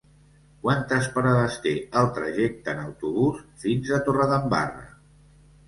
Quantes 0.61 1.09
parades 1.17 1.57
té 1.65 1.73
el 2.01 2.09
trajecte 2.17 2.75
en 2.75 2.83
autobús 2.87 3.45
fins 3.67 3.95
a 3.99 4.03
Torredembarra? 4.11 4.91